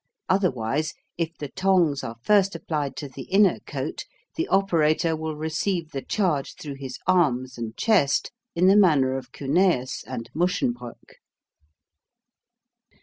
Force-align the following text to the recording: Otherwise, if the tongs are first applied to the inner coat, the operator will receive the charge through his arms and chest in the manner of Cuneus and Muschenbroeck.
Otherwise, 0.27 0.95
if 1.15 1.29
the 1.37 1.47
tongs 1.49 2.03
are 2.03 2.15
first 2.23 2.55
applied 2.55 2.95
to 2.95 3.07
the 3.07 3.25
inner 3.25 3.59
coat, 3.67 4.05
the 4.35 4.47
operator 4.47 5.15
will 5.15 5.35
receive 5.35 5.91
the 5.91 6.01
charge 6.01 6.55
through 6.55 6.73
his 6.73 6.97
arms 7.05 7.55
and 7.55 7.77
chest 7.77 8.31
in 8.55 8.65
the 8.65 8.75
manner 8.75 9.15
of 9.15 9.31
Cuneus 9.31 10.03
and 10.07 10.27
Muschenbroeck. 10.33 11.17